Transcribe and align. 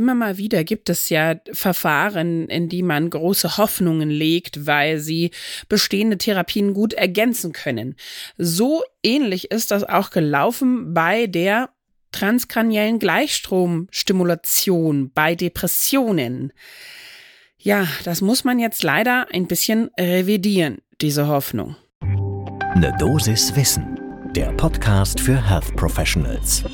immer 0.00 0.14
mal 0.14 0.38
wieder 0.38 0.64
gibt 0.64 0.88
es 0.88 1.10
ja 1.10 1.34
Verfahren, 1.52 2.48
in 2.48 2.70
die 2.70 2.82
man 2.82 3.10
große 3.10 3.58
Hoffnungen 3.58 4.08
legt, 4.08 4.66
weil 4.66 4.98
sie 4.98 5.30
bestehende 5.68 6.16
Therapien 6.16 6.72
gut 6.72 6.94
ergänzen 6.94 7.52
können. 7.52 7.96
So 8.38 8.82
ähnlich 9.02 9.50
ist 9.50 9.70
das 9.70 9.84
auch 9.84 10.08
gelaufen 10.08 10.94
bei 10.94 11.26
der 11.26 11.68
transkraniellen 12.12 12.98
Gleichstromstimulation 12.98 15.10
bei 15.12 15.34
Depressionen. 15.34 16.54
Ja, 17.58 17.86
das 18.04 18.22
muss 18.22 18.42
man 18.42 18.58
jetzt 18.58 18.82
leider 18.82 19.26
ein 19.32 19.48
bisschen 19.48 19.90
revidieren, 20.00 20.78
diese 21.02 21.26
Hoffnung. 21.26 21.76
Eine 22.00 22.96
Dosis 22.98 23.54
Wissen, 23.54 24.00
der 24.34 24.50
Podcast 24.52 25.20
für 25.20 25.46
Health 25.46 25.76
Professionals. 25.76 26.64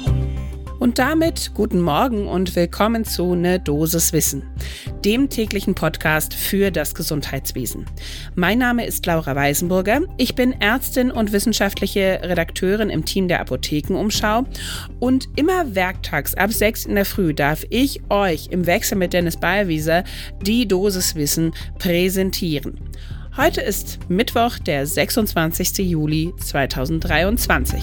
Und 0.79 0.99
damit 0.99 1.53
guten 1.55 1.81
Morgen 1.81 2.29
und 2.29 2.55
willkommen 2.55 3.07
zu 3.07 3.35
Ne 3.35 3.59
Dosis 3.59 4.13
Wissen, 4.13 4.43
dem 5.07 5.31
täglichen 5.31 5.75
Podcast 5.75 6.35
für 6.35 6.71
das 6.71 6.95
Gesundheitswesen. 6.95 7.87
Mein 8.35 8.59
Name 8.59 8.85
ist 8.85 9.07
Laura 9.07 9.35
Weisenburger. 9.35 10.03
Ich 10.19 10.35
bin 10.35 10.53
Ärztin 10.61 11.11
und 11.11 11.33
wissenschaftliche 11.33 12.21
Redakteurin 12.23 12.91
im 12.91 13.07
Team 13.07 13.27
der 13.27 13.41
Apothekenumschau. 13.41 14.45
Und 15.01 15.29
immer 15.37 15.75
werktags 15.75 16.35
ab 16.35 16.53
6 16.53 16.85
in 16.85 16.95
der 16.97 17.07
Früh 17.07 17.33
darf 17.33 17.65
ich 17.71 18.03
euch 18.11 18.49
im 18.51 18.67
Wechsel 18.67 18.99
mit 18.99 19.15
Dennis 19.15 19.39
Ballwieser 19.39 20.05
die 20.43 20.69
Dosis 20.69 21.15
Wissen 21.15 21.55
präsentieren. 21.79 22.79
Heute 23.39 23.63
ist 23.63 23.99
Mittwoch, 24.09 24.59
der 24.59 24.87
26. 24.87 25.79
Juli 25.79 26.35
2023. 26.39 27.83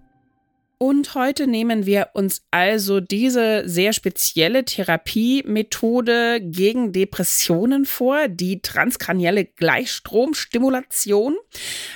Und 0.81 1.13
heute 1.13 1.45
nehmen 1.45 1.85
wir 1.85 2.09
uns 2.13 2.41
also 2.49 3.01
diese 3.01 3.69
sehr 3.69 3.93
spezielle 3.93 4.65
Therapiemethode 4.65 6.41
gegen 6.41 6.91
Depressionen 6.91 7.85
vor, 7.85 8.27
die 8.27 8.63
transkranielle 8.63 9.45
Gleichstromstimulation. 9.45 11.35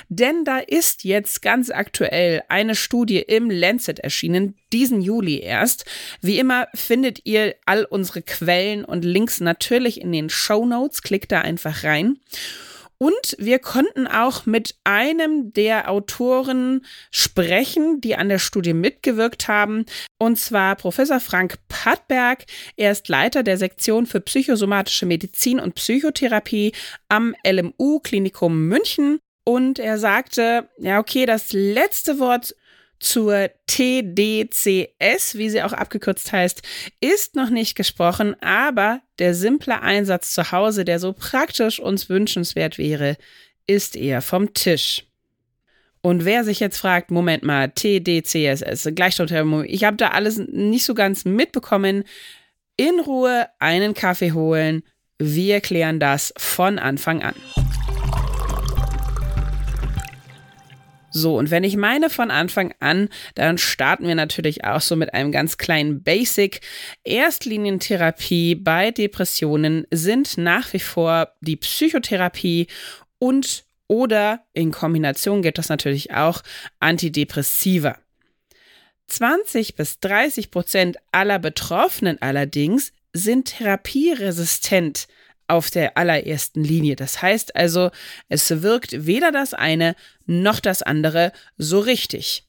Denn 0.08 0.44
da 0.44 0.58
ist 0.58 1.02
jetzt 1.02 1.42
ganz 1.42 1.70
aktuell 1.70 2.44
eine 2.48 2.76
Studie 2.76 3.18
im 3.18 3.50
Lancet 3.50 3.98
erschienen, 3.98 4.54
diesen 4.72 5.02
Juli 5.02 5.40
erst. 5.40 5.84
Wie 6.20 6.38
immer 6.38 6.68
findet 6.72 7.26
ihr 7.26 7.56
all 7.66 7.86
unsere 7.86 8.22
Quellen 8.22 8.84
und 8.84 9.04
Links 9.04 9.40
natürlich 9.40 10.00
in 10.00 10.12
den 10.12 10.30
Show 10.30 10.64
Notes. 10.64 11.02
Klickt 11.02 11.32
da 11.32 11.40
einfach 11.40 11.82
rein. 11.82 12.20
Und 12.98 13.36
wir 13.38 13.58
konnten 13.58 14.06
auch 14.06 14.46
mit 14.46 14.76
einem 14.84 15.52
der 15.52 15.90
Autoren 15.90 16.84
sprechen, 17.10 18.00
die 18.00 18.16
an 18.16 18.28
der 18.28 18.38
Studie 18.38 18.72
mitgewirkt 18.72 19.48
haben, 19.48 19.84
und 20.18 20.38
zwar 20.38 20.76
Professor 20.76 21.20
Frank 21.20 21.56
Pattberg. 21.68 22.44
Er 22.76 22.92
ist 22.92 23.08
Leiter 23.08 23.42
der 23.42 23.58
Sektion 23.58 24.06
für 24.06 24.20
psychosomatische 24.20 25.04
Medizin 25.04 25.60
und 25.60 25.74
Psychotherapie 25.74 26.72
am 27.08 27.34
LMU 27.46 28.00
Klinikum 28.00 28.66
München. 28.68 29.18
Und 29.44 29.78
er 29.78 29.98
sagte, 29.98 30.68
ja, 30.78 30.98
okay, 30.98 31.24
das 31.26 31.52
letzte 31.52 32.18
Wort 32.18 32.54
zur 32.98 33.50
TDCS, 33.66 35.36
wie 35.36 35.50
sie 35.50 35.62
auch 35.62 35.72
abgekürzt 35.72 36.32
heißt, 36.32 36.62
ist 37.00 37.34
noch 37.34 37.50
nicht 37.50 37.74
gesprochen, 37.74 38.34
aber 38.42 39.00
der 39.18 39.34
simple 39.34 39.82
Einsatz 39.82 40.32
zu 40.32 40.52
Hause, 40.52 40.84
der 40.84 40.98
so 40.98 41.12
praktisch 41.12 41.80
uns 41.80 42.08
wünschenswert 42.08 42.78
wäre, 42.78 43.16
ist 43.66 43.96
eher 43.96 44.22
vom 44.22 44.54
Tisch. 44.54 45.04
Und 46.00 46.24
wer 46.24 46.44
sich 46.44 46.60
jetzt 46.60 46.78
fragt, 46.78 47.10
Moment 47.10 47.42
mal, 47.42 47.68
TDCSS, 47.70 48.90
Gleichstromthermomix, 48.94 49.72
ich 49.72 49.84
habe 49.84 49.96
da 49.96 50.08
alles 50.08 50.38
nicht 50.38 50.84
so 50.84 50.94
ganz 50.94 51.24
mitbekommen, 51.24 52.04
in 52.76 53.00
Ruhe 53.00 53.48
einen 53.58 53.94
Kaffee 53.94 54.32
holen, 54.32 54.82
wir 55.18 55.60
klären 55.60 55.98
das 55.98 56.32
von 56.36 56.78
Anfang 56.78 57.22
an. 57.22 57.34
So, 61.16 61.38
und 61.38 61.50
wenn 61.50 61.64
ich 61.64 61.78
meine 61.78 62.10
von 62.10 62.30
Anfang 62.30 62.74
an, 62.78 63.08
dann 63.34 63.56
starten 63.56 64.06
wir 64.06 64.14
natürlich 64.14 64.64
auch 64.64 64.82
so 64.82 64.96
mit 64.96 65.14
einem 65.14 65.32
ganz 65.32 65.56
kleinen 65.56 66.02
Basic. 66.02 66.60
Erstlinientherapie 67.04 68.54
bei 68.54 68.90
Depressionen 68.90 69.86
sind 69.90 70.36
nach 70.36 70.74
wie 70.74 70.78
vor 70.78 71.32
die 71.40 71.56
Psychotherapie 71.56 72.66
und 73.18 73.64
oder 73.88 74.44
in 74.52 74.72
Kombination 74.72 75.40
geht 75.40 75.56
das 75.56 75.70
natürlich 75.70 76.12
auch 76.12 76.42
Antidepressiva. 76.80 77.96
20 79.06 79.74
bis 79.74 80.00
30 80.00 80.50
Prozent 80.50 80.98
aller 81.12 81.38
Betroffenen 81.38 82.20
allerdings 82.20 82.92
sind 83.14 83.56
therapieresistent 83.56 85.06
auf 85.48 85.70
der 85.70 85.96
allerersten 85.96 86.62
Linie. 86.62 86.96
Das 86.96 87.22
heißt 87.22 87.56
also, 87.56 87.90
es 88.28 88.62
wirkt 88.62 89.06
weder 89.06 89.32
das 89.32 89.54
eine 89.54 89.94
noch 90.26 90.60
das 90.60 90.82
andere 90.82 91.32
so 91.56 91.78
richtig. 91.78 92.44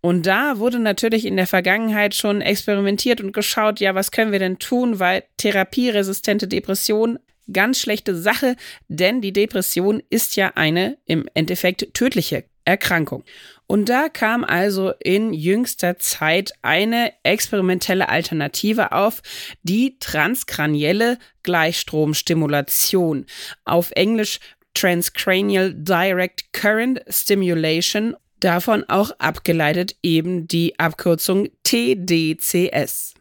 Und 0.00 0.24
da 0.26 0.58
wurde 0.58 0.78
natürlich 0.78 1.26
in 1.26 1.36
der 1.36 1.46
Vergangenheit 1.46 2.14
schon 2.14 2.40
experimentiert 2.40 3.20
und 3.20 3.32
geschaut, 3.32 3.80
ja, 3.80 3.94
was 3.94 4.10
können 4.10 4.32
wir 4.32 4.38
denn 4.38 4.58
tun, 4.58 4.98
weil 4.98 5.24
therapieresistente 5.36 6.48
Depression 6.48 7.18
ganz 7.52 7.80
schlechte 7.80 8.14
Sache, 8.14 8.56
denn 8.88 9.20
die 9.20 9.32
Depression 9.32 10.02
ist 10.08 10.36
ja 10.36 10.52
eine 10.54 10.96
im 11.04 11.28
Endeffekt 11.34 11.92
tödliche 11.94 12.44
Erkrankung. 12.70 13.24
Und 13.66 13.88
da 13.88 14.08
kam 14.08 14.42
also 14.42 14.92
in 14.98 15.32
jüngster 15.32 15.98
Zeit 15.98 16.52
eine 16.62 17.12
experimentelle 17.22 18.08
Alternative 18.08 18.92
auf, 18.92 19.22
die 19.62 19.98
transkranielle 20.00 21.18
Gleichstromstimulation, 21.42 23.26
auf 23.64 23.90
Englisch 23.92 24.40
Transcranial 24.74 25.74
Direct 25.74 26.52
Current 26.52 27.00
Stimulation, 27.08 28.16
davon 28.40 28.84
auch 28.88 29.10
abgeleitet 29.18 29.96
eben 30.02 30.48
die 30.48 30.78
Abkürzung 30.78 31.48
TDCS. 31.62 33.14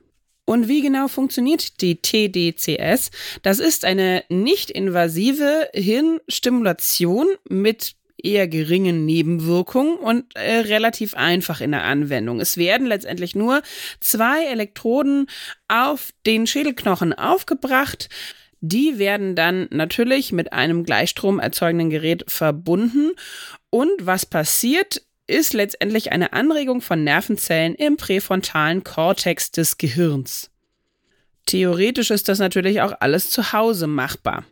Und 0.45 0.67
wie 0.67 0.81
genau 0.81 1.07
funktioniert 1.07 1.79
die 1.81 2.01
TDCS? 2.01 3.11
Das 3.43 3.59
ist 3.59 3.85
eine 3.85 4.23
nicht 4.29 4.71
invasive 4.71 5.69
Hirnstimulation 5.75 7.27
mit 7.47 7.93
eher 8.23 8.47
geringen 8.47 9.05
Nebenwirkungen 9.05 9.97
und 9.97 10.35
äh, 10.35 10.59
relativ 10.59 11.13
einfach 11.13 11.61
in 11.61 11.71
der 11.71 11.83
Anwendung. 11.83 12.39
Es 12.39 12.57
werden 12.57 12.87
letztendlich 12.87 13.35
nur 13.35 13.61
zwei 13.99 14.45
Elektroden 14.45 15.27
auf 15.67 16.11
den 16.25 16.47
Schädelknochen 16.47 17.13
aufgebracht. 17.13 18.09
Die 18.61 18.99
werden 18.99 19.35
dann 19.35 19.67
natürlich 19.71 20.31
mit 20.31 20.51
einem 20.53 20.83
Gleichstrom 20.83 21.39
erzeugenden 21.39 21.89
Gerät 21.89 22.25
verbunden. 22.27 23.11
Und 23.69 23.91
was 24.01 24.25
passiert, 24.25 25.01
ist 25.27 25.53
letztendlich 25.53 26.11
eine 26.11 26.33
Anregung 26.33 26.81
von 26.81 27.03
Nervenzellen 27.03 27.75
im 27.75 27.97
präfrontalen 27.97 28.83
Kortex 28.83 29.51
des 29.51 29.77
Gehirns. 29.77 30.49
Theoretisch 31.45 32.11
ist 32.11 32.27
das 32.27 32.39
natürlich 32.39 32.81
auch 32.81 32.93
alles 32.99 33.29
zu 33.29 33.53
Hause 33.53 33.87
machbar. 33.87 34.45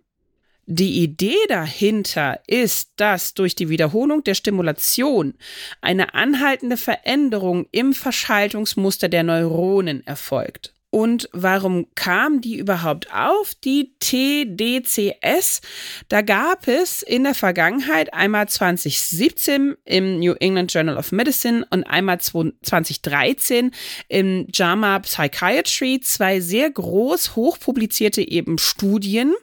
Die 0.70 1.02
Idee 1.02 1.38
dahinter 1.48 2.42
ist, 2.46 2.92
dass 2.98 3.34
durch 3.34 3.56
die 3.56 3.70
Wiederholung 3.70 4.26
der 4.26 4.34
Stimulation 4.34 5.36
eine 5.80 6.14
anhaltende 6.14 6.76
Veränderung 6.76 7.68
im 7.72 7.94
Verschaltungsmuster 7.94 9.08
der 9.08 9.24
Neuronen 9.24 10.06
erfolgt. 10.06 10.74
Und 10.90 11.28
warum 11.34 11.88
kam 11.96 12.40
die 12.40 12.58
überhaupt 12.58 13.14
auf, 13.14 13.54
die 13.56 13.94
TDCS? 14.00 15.62
Da 16.08 16.22
gab 16.22 16.70
es 16.70 17.02
in 17.02 17.26
der 17.26 17.36
Vergangenheit 17.36 18.14
einmal 18.14 18.48
2017 18.48 19.76
im 19.84 20.20
New 20.20 20.34
England 20.40 20.74
Journal 20.74 20.96
of 20.96 21.12
Medicine 21.12 21.66
und 21.72 21.84
einmal 21.84 22.22
2013 22.22 23.72
im 24.08 24.48
JAMA 24.54 25.00
Psychiatry 25.00 26.00
zwei 26.00 26.40
sehr 26.40 26.72
groß 26.72 27.36
hochpublizierte 27.36 28.26
eben 28.26 28.58
Studien, 28.58 29.34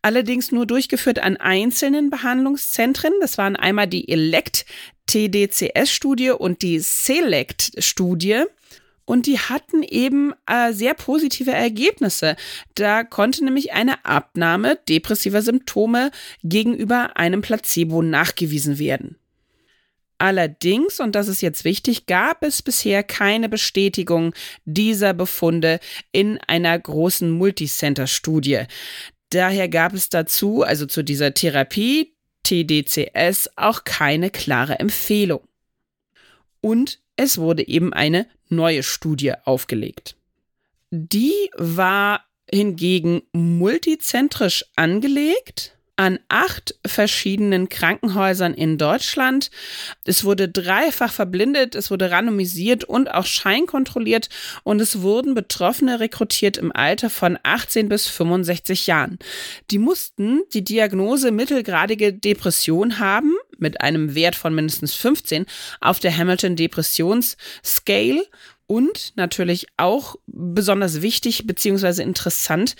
allerdings 0.00 0.52
nur 0.52 0.64
durchgeführt 0.64 1.18
an 1.18 1.36
einzelnen 1.36 2.08
Behandlungszentren. 2.08 3.12
Das 3.20 3.36
waren 3.36 3.56
einmal 3.56 3.88
die 3.88 4.08
ELECT 4.08 4.64
TDCS-Studie 5.08 6.30
und 6.30 6.62
die 6.62 6.78
SELECT-Studie. 6.78 8.44
Und 9.08 9.24
die 9.24 9.38
hatten 9.38 9.82
eben 9.82 10.34
äh, 10.44 10.74
sehr 10.74 10.92
positive 10.92 11.50
Ergebnisse. 11.50 12.36
Da 12.74 13.04
konnte 13.04 13.42
nämlich 13.42 13.72
eine 13.72 14.04
Abnahme 14.04 14.78
depressiver 14.86 15.40
Symptome 15.40 16.10
gegenüber 16.44 17.16
einem 17.16 17.40
Placebo 17.40 18.02
nachgewiesen 18.02 18.78
werden. 18.78 19.16
Allerdings, 20.18 21.00
und 21.00 21.14
das 21.14 21.26
ist 21.28 21.40
jetzt 21.40 21.64
wichtig, 21.64 22.04
gab 22.04 22.42
es 22.44 22.60
bisher 22.60 23.02
keine 23.02 23.48
Bestätigung 23.48 24.34
dieser 24.66 25.14
Befunde 25.14 25.80
in 26.12 26.38
einer 26.46 26.78
großen 26.78 27.30
Multicenter-Studie. 27.30 28.64
Daher 29.30 29.70
gab 29.70 29.94
es 29.94 30.10
dazu, 30.10 30.64
also 30.64 30.84
zu 30.84 31.02
dieser 31.02 31.32
Therapie, 31.32 32.12
TDCS 32.42 33.48
auch 33.56 33.84
keine 33.84 34.28
klare 34.28 34.78
Empfehlung. 34.78 35.48
Und 36.60 36.98
es 37.16 37.38
wurde 37.38 37.66
eben 37.66 37.92
eine 37.92 38.26
neue 38.48 38.82
Studie 38.82 39.32
aufgelegt. 39.44 40.16
Die 40.90 41.50
war 41.56 42.24
hingegen 42.50 43.22
multizentrisch 43.32 44.64
angelegt 44.76 45.78
an 45.98 46.20
acht 46.28 46.76
verschiedenen 46.86 47.68
Krankenhäusern 47.68 48.54
in 48.54 48.78
Deutschland. 48.78 49.50
Es 50.04 50.22
wurde 50.22 50.48
dreifach 50.48 51.12
verblindet, 51.12 51.74
es 51.74 51.90
wurde 51.90 52.12
randomisiert 52.12 52.84
und 52.84 53.12
auch 53.12 53.26
scheinkontrolliert 53.26 54.28
und 54.62 54.80
es 54.80 55.02
wurden 55.02 55.34
Betroffene 55.34 55.98
rekrutiert 55.98 56.56
im 56.56 56.70
Alter 56.70 57.10
von 57.10 57.36
18 57.42 57.88
bis 57.88 58.06
65 58.06 58.86
Jahren. 58.86 59.18
Die 59.72 59.78
mussten 59.78 60.42
die 60.54 60.62
Diagnose 60.62 61.32
mittelgradige 61.32 62.12
Depression 62.12 63.00
haben 63.00 63.34
mit 63.58 63.80
einem 63.80 64.14
Wert 64.14 64.36
von 64.36 64.54
mindestens 64.54 64.94
15 64.94 65.46
auf 65.80 65.98
der 65.98 66.16
Hamilton 66.16 66.56
Depressions 66.56 67.36
Scale 67.64 68.22
und 68.66 69.12
natürlich 69.16 69.66
auch 69.76 70.16
besonders 70.26 71.02
wichtig 71.02 71.46
bzw. 71.46 72.02
interessant, 72.02 72.76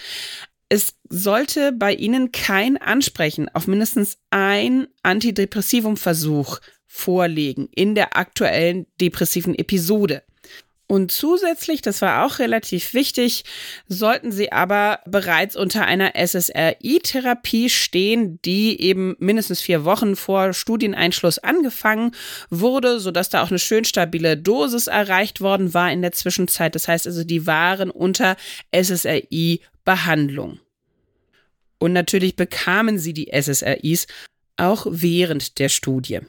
es 0.68 0.94
sollte 1.08 1.72
bei 1.72 1.94
Ihnen 1.94 2.30
kein 2.30 2.76
Ansprechen 2.76 3.48
auf 3.54 3.66
mindestens 3.66 4.18
ein 4.30 4.86
Antidepressivumversuch 5.02 6.60
vorliegen 6.86 7.68
in 7.74 7.94
der 7.94 8.16
aktuellen 8.16 8.86
depressiven 9.00 9.54
Episode. 9.54 10.22
Und 10.90 11.12
zusätzlich, 11.12 11.82
das 11.82 12.00
war 12.00 12.24
auch 12.24 12.38
relativ 12.38 12.94
wichtig, 12.94 13.44
sollten 13.88 14.32
Sie 14.32 14.52
aber 14.52 15.00
bereits 15.04 15.54
unter 15.54 15.84
einer 15.84 16.12
SSRI-Therapie 16.16 17.68
stehen, 17.68 18.40
die 18.42 18.80
eben 18.80 19.14
mindestens 19.18 19.60
vier 19.60 19.84
Wochen 19.84 20.16
vor 20.16 20.54
Studieneinschluss 20.54 21.40
angefangen 21.40 22.12
wurde, 22.48 23.00
sodass 23.00 23.28
da 23.28 23.42
auch 23.42 23.50
eine 23.50 23.58
schön 23.58 23.84
stabile 23.84 24.38
Dosis 24.38 24.86
erreicht 24.86 25.42
worden 25.42 25.74
war 25.74 25.92
in 25.92 26.00
der 26.00 26.12
Zwischenzeit. 26.12 26.74
Das 26.74 26.88
heißt 26.88 27.06
also, 27.06 27.22
die 27.22 27.46
waren 27.46 27.90
unter 27.90 28.36
SSRI-Behandlung. 28.74 30.58
Und 31.78 31.92
natürlich 31.92 32.34
bekamen 32.34 32.98
sie 32.98 33.12
die 33.12 33.30
SSRIs 33.30 34.06
auch 34.56 34.86
während 34.88 35.58
der 35.58 35.68
Studie. 35.68 36.20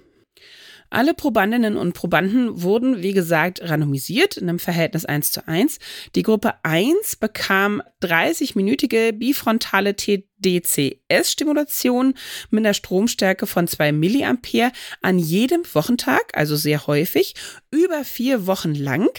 Alle 0.91 1.13
Probandinnen 1.13 1.77
und 1.77 1.93
Probanden 1.93 2.63
wurden, 2.63 3.03
wie 3.03 3.13
gesagt, 3.13 3.61
randomisiert 3.61 4.37
in 4.37 4.49
einem 4.49 4.57
Verhältnis 4.57 5.05
1 5.05 5.31
zu 5.31 5.47
1. 5.47 5.77
Die 6.15 6.23
Gruppe 6.23 6.55
1 6.63 7.17
bekam 7.17 7.83
30-minütige 8.01 9.11
bifrontale 9.11 9.95
TDCS-Stimulation 9.95 12.15
mit 12.49 12.65
einer 12.65 12.73
Stromstärke 12.73 13.45
von 13.45 13.67
2 13.67 13.91
Milliampere 13.91 14.71
an 15.01 15.19
jedem 15.19 15.61
Wochentag, 15.73 16.31
also 16.33 16.55
sehr 16.55 16.87
häufig, 16.87 17.35
über 17.69 18.03
vier 18.03 18.47
Wochen 18.47 18.73
lang. 18.73 19.09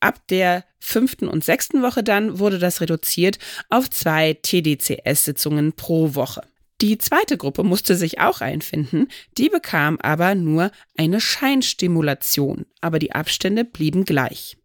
Ab 0.00 0.20
der 0.28 0.66
fünften 0.78 1.28
und 1.28 1.42
sechsten 1.42 1.80
Woche 1.80 2.02
dann 2.02 2.38
wurde 2.38 2.58
das 2.58 2.82
reduziert 2.82 3.38
auf 3.70 3.88
zwei 3.88 4.34
TDCS-Sitzungen 4.34 5.72
pro 5.72 6.14
Woche. 6.14 6.42
Die 6.84 6.98
zweite 6.98 7.38
Gruppe 7.38 7.64
musste 7.64 7.96
sich 7.96 8.20
auch 8.20 8.42
einfinden, 8.42 9.08
die 9.38 9.48
bekam 9.48 9.96
aber 10.02 10.34
nur 10.34 10.70
eine 10.98 11.18
Scheinstimulation, 11.18 12.66
aber 12.82 12.98
die 12.98 13.12
Abstände 13.12 13.64
blieben 13.64 14.04
gleich. 14.04 14.58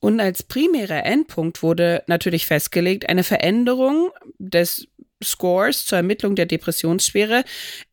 Und 0.00 0.18
als 0.18 0.42
primärer 0.42 1.06
Endpunkt 1.06 1.62
wurde 1.62 2.02
natürlich 2.08 2.46
festgelegt 2.46 3.08
eine 3.08 3.22
Veränderung 3.22 4.10
des 4.38 4.88
Scores 5.22 5.86
zur 5.86 5.98
Ermittlung 5.98 6.34
der 6.34 6.46
Depressionsschwere 6.46 7.44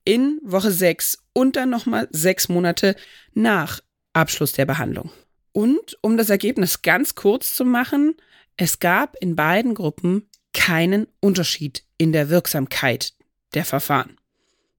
in 0.04 0.40
Woche 0.42 0.72
6 0.72 1.20
und 1.34 1.56
dann 1.56 1.70
nochmal 1.70 2.08
sechs 2.10 2.50
Monate 2.50 2.96
nach 3.36 3.82
Abschluss 4.14 4.54
der 4.54 4.66
Behandlung. 4.66 5.12
Und 5.52 5.96
um 6.02 6.18
das 6.18 6.32
Ergebnis 6.32 6.82
ganz 6.82 7.14
kurz 7.14 7.54
zu 7.54 7.66
machen, 7.66 8.16
es 8.58 8.80
gab 8.80 9.16
in 9.22 9.36
beiden 9.36 9.76
Gruppen 9.76 10.28
keinen 10.54 11.06
Unterschied 11.20 11.84
in 12.00 12.14
der 12.14 12.30
Wirksamkeit 12.32 13.14
der 13.54 13.66
Verfahren. 13.66 14.18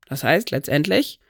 Das 0.09 0.25
heißt 0.25 0.51
letztendlich, 0.51 1.21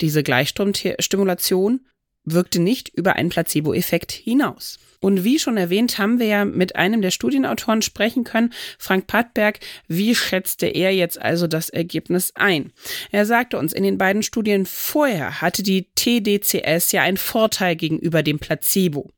diese 0.00 0.22
Gleichstromstimulation 0.22 1.80
wirkte 2.24 2.60
nicht 2.60 2.88
über 2.88 3.16
einen 3.16 3.28
Placebo-Effekt 3.28 4.12
hinaus. 4.12 4.78
Und 5.00 5.22
wie 5.22 5.38
schon 5.38 5.58
erwähnt, 5.58 5.98
haben 5.98 6.18
wir 6.18 6.26
ja 6.26 6.44
mit 6.46 6.76
einem 6.76 7.02
der 7.02 7.10
Studienautoren 7.10 7.82
sprechen 7.82 8.24
können, 8.24 8.54
Frank 8.78 9.06
Pattberg. 9.06 9.60
Wie 9.86 10.14
schätzte 10.14 10.66
er 10.66 10.94
jetzt 10.94 11.20
also 11.20 11.46
das 11.46 11.68
Ergebnis 11.68 12.32
ein? 12.34 12.72
Er 13.10 13.26
sagte 13.26 13.58
uns, 13.58 13.74
in 13.74 13.82
den 13.82 13.98
beiden 13.98 14.22
Studien 14.22 14.64
vorher 14.64 15.42
hatte 15.42 15.62
die 15.62 15.88
TDCS 15.94 16.92
ja 16.92 17.02
einen 17.02 17.18
Vorteil 17.18 17.76
gegenüber 17.76 18.22
dem 18.22 18.38
Placebo. 18.38 19.10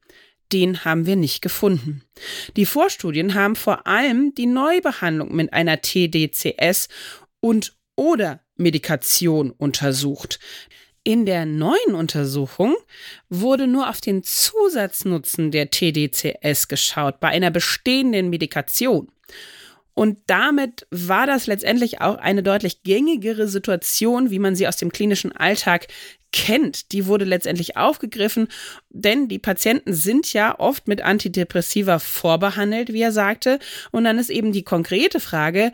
Den 0.53 0.85
haben 0.85 1.07
wir 1.07 1.17
nicht 1.17 1.41
gefunden. 1.41 2.03
Die 2.57 2.67
Vorstudien 2.67 3.35
haben 3.35 3.55
vor 3.55 3.87
allem 3.87 4.35
die 4.35 4.47
Neubehandlung 4.47 5.35
mit 5.35 5.53
einer 5.53 5.81
TDCS 5.81 6.89
und 7.47 7.77
oder 7.95 8.41
Medikation 8.57 9.53
untersucht. 9.53 10.41
In 11.05 11.27
der 11.27 11.47
neuen 11.47 11.95
Untersuchung 11.95 12.75
wurde 13.29 13.69
nur 13.69 13.89
auf 13.89 14.01
den 14.01 14.25
Zusatznutzen 14.25 15.53
der 15.53 15.71
TDCS 15.71 16.67
geschaut 16.67 17.21
bei 17.21 17.29
einer 17.29 17.53
bestehenden 17.53 18.31
Medikation. 18.31 19.13
Und 19.95 20.19
damit 20.27 20.89
war 20.91 21.29
das 21.29 21.47
letztendlich 21.47 22.01
auch 22.01 22.17
eine 22.17 22.43
deutlich 22.43 22.83
gängigere 22.83 23.47
Situation, 23.47 24.31
wie 24.31 24.41
man 24.41 24.57
sie 24.57 24.67
aus 24.67 24.77
dem 24.77 24.91
klinischen 24.91 25.31
Alltag 25.31 25.87
kennt. 26.33 26.93
Die 26.93 27.07
wurde 27.07 27.25
letztendlich 27.25 27.77
aufgegriffen, 27.77 28.49
denn 28.91 29.29
die 29.29 29.39
Patienten 29.39 29.95
sind 29.95 30.33
ja 30.35 30.59
oft 30.59 30.87
mit 30.87 31.01
Antidepressiva 31.01 31.99
vorbehandelt, 31.99 32.93
wie 32.93 33.01
er 33.01 33.13
sagte. 33.13 33.59
Und 33.91 34.05
dann 34.05 34.19
ist 34.19 34.29
eben 34.29 34.53
die 34.53 34.65
konkrete 34.65 35.19
Frage, 35.19 35.73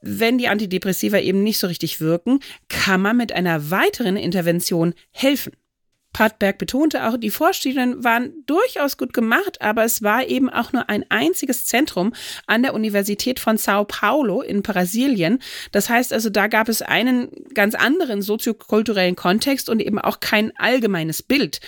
wenn 0.00 0.38
die 0.38 0.48
Antidepressiva 0.48 1.18
eben 1.18 1.42
nicht 1.42 1.58
so 1.58 1.66
richtig 1.66 2.00
wirken, 2.00 2.40
kann 2.68 3.02
man 3.02 3.16
mit 3.16 3.32
einer 3.32 3.70
weiteren 3.70 4.16
Intervention 4.16 4.94
helfen. 5.10 5.52
Patberg 6.12 6.58
betonte 6.58 7.06
auch, 7.06 7.16
die 7.16 7.30
Vorstudien 7.30 8.02
waren 8.02 8.32
durchaus 8.46 8.96
gut 8.96 9.12
gemacht, 9.12 9.62
aber 9.62 9.84
es 9.84 10.02
war 10.02 10.26
eben 10.26 10.50
auch 10.50 10.72
nur 10.72 10.88
ein 10.88 11.04
einziges 11.08 11.66
Zentrum 11.66 12.14
an 12.46 12.62
der 12.62 12.74
Universität 12.74 13.38
von 13.38 13.56
Sao 13.56 13.84
Paulo 13.84 14.42
in 14.42 14.62
Brasilien. 14.62 15.38
Das 15.70 15.88
heißt 15.88 16.12
also, 16.12 16.28
da 16.28 16.48
gab 16.48 16.68
es 16.68 16.82
einen 16.82 17.28
ganz 17.54 17.76
anderen 17.76 18.22
soziokulturellen 18.22 19.14
Kontext 19.14 19.68
und 19.68 19.80
eben 19.80 20.00
auch 20.00 20.18
kein 20.18 20.52
allgemeines 20.56 21.22
Bild. 21.22 21.60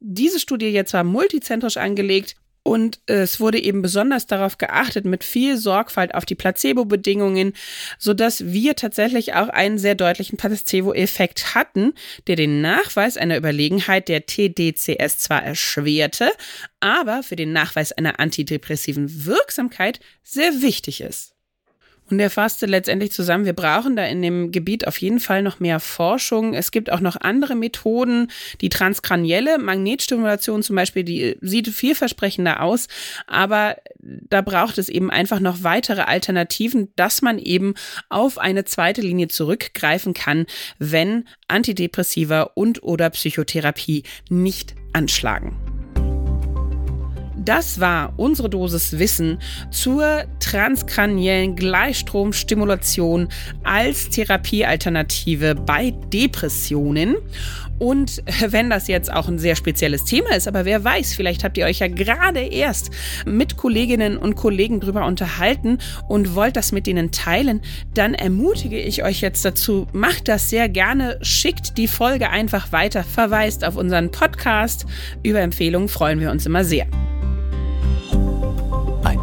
Diese 0.00 0.40
Studie 0.40 0.68
jetzt 0.68 0.94
war 0.94 1.04
multizentrisch 1.04 1.76
angelegt 1.76 2.34
und 2.62 3.00
es 3.06 3.40
wurde 3.40 3.60
eben 3.60 3.82
besonders 3.82 4.26
darauf 4.26 4.56
geachtet, 4.56 5.04
mit 5.04 5.24
viel 5.24 5.56
Sorgfalt 5.56 6.14
auf 6.14 6.24
die 6.24 6.36
Placebo-Bedingungen, 6.36 7.54
sodass 7.98 8.52
wir 8.52 8.76
tatsächlich 8.76 9.34
auch 9.34 9.48
einen 9.48 9.78
sehr 9.78 9.94
deutlichen 9.94 10.36
Placebo-Effekt 10.36 11.54
hatten, 11.54 11.94
der 12.28 12.36
den 12.36 12.60
Nachweis 12.60 13.16
einer 13.16 13.36
Überlegenheit 13.36 14.08
der 14.08 14.26
TDCS 14.26 15.18
zwar 15.18 15.42
erschwerte, 15.42 16.30
aber 16.80 17.22
für 17.22 17.36
den 17.36 17.52
Nachweis 17.52 17.92
einer 17.92 18.20
antidepressiven 18.20 19.24
Wirksamkeit 19.26 19.98
sehr 20.22 20.62
wichtig 20.62 21.00
ist. 21.00 21.31
Und 22.12 22.20
er 22.20 22.28
fasste 22.28 22.66
letztendlich 22.66 23.10
zusammen, 23.10 23.46
wir 23.46 23.54
brauchen 23.54 23.96
da 23.96 24.04
in 24.04 24.20
dem 24.20 24.52
Gebiet 24.52 24.86
auf 24.86 24.98
jeden 24.98 25.18
Fall 25.18 25.42
noch 25.42 25.60
mehr 25.60 25.80
Forschung. 25.80 26.52
Es 26.52 26.70
gibt 26.70 26.92
auch 26.92 27.00
noch 27.00 27.16
andere 27.18 27.54
Methoden. 27.54 28.30
Die 28.60 28.68
transkranielle 28.68 29.56
Magnetstimulation 29.56 30.62
zum 30.62 30.76
Beispiel, 30.76 31.04
die 31.04 31.38
sieht 31.40 31.68
vielversprechender 31.68 32.60
aus, 32.60 32.88
aber 33.26 33.76
da 33.98 34.42
braucht 34.42 34.76
es 34.76 34.90
eben 34.90 35.10
einfach 35.10 35.40
noch 35.40 35.62
weitere 35.62 36.02
Alternativen, 36.02 36.92
dass 36.96 37.22
man 37.22 37.38
eben 37.38 37.72
auf 38.10 38.36
eine 38.36 38.66
zweite 38.66 39.00
Linie 39.00 39.28
zurückgreifen 39.28 40.12
kann, 40.12 40.44
wenn 40.78 41.26
Antidepressiva 41.48 42.42
und 42.42 42.82
oder 42.82 43.08
Psychotherapie 43.08 44.02
nicht 44.28 44.74
anschlagen. 44.92 45.81
Das 47.44 47.80
war 47.80 48.12
unsere 48.16 48.48
Dosis 48.48 48.98
Wissen 48.98 49.38
zur 49.70 50.24
transkraniellen 50.38 51.56
Gleichstromstimulation 51.56 53.28
als 53.64 54.10
Therapiealternative 54.10 55.54
bei 55.56 55.92
Depressionen. 56.12 57.16
Und 57.82 58.22
wenn 58.48 58.70
das 58.70 58.86
jetzt 58.86 59.12
auch 59.12 59.26
ein 59.26 59.40
sehr 59.40 59.56
spezielles 59.56 60.04
Thema 60.04 60.36
ist, 60.36 60.46
aber 60.46 60.64
wer 60.64 60.84
weiß, 60.84 61.14
vielleicht 61.14 61.42
habt 61.42 61.58
ihr 61.58 61.66
euch 61.66 61.80
ja 61.80 61.88
gerade 61.88 62.40
erst 62.40 62.90
mit 63.26 63.56
Kolleginnen 63.56 64.16
und 64.16 64.36
Kollegen 64.36 64.78
drüber 64.78 65.04
unterhalten 65.04 65.78
und 66.08 66.36
wollt 66.36 66.56
das 66.56 66.70
mit 66.70 66.86
denen 66.86 67.10
teilen, 67.10 67.60
dann 67.94 68.14
ermutige 68.14 68.78
ich 68.78 69.02
euch 69.02 69.20
jetzt 69.20 69.44
dazu, 69.44 69.88
macht 69.92 70.28
das 70.28 70.48
sehr 70.48 70.68
gerne, 70.68 71.18
schickt 71.22 71.76
die 71.76 71.88
Folge 71.88 72.30
einfach 72.30 72.70
weiter, 72.70 73.02
verweist 73.02 73.64
auf 73.64 73.74
unseren 73.74 74.12
Podcast. 74.12 74.86
Über 75.24 75.40
Empfehlungen 75.40 75.88
freuen 75.88 76.20
wir 76.20 76.30
uns 76.30 76.46
immer 76.46 76.64
sehr. 76.64 76.86